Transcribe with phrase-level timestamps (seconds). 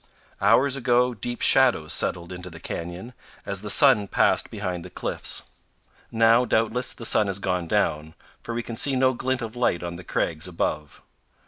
[0.41, 3.13] Hours ago deep shadows settled into the canyon,
[3.45, 5.43] as the sun passed behind the cliffs.
[6.11, 9.83] Now, doubtless, the sun has gone down, for we can see no glint of light
[9.83, 11.03] on the crags above.